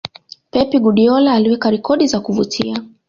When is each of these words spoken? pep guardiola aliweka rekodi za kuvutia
pep 0.51 0.71
guardiola 0.79 1.33
aliweka 1.33 1.71
rekodi 1.71 2.07
za 2.07 2.19
kuvutia 2.19 2.83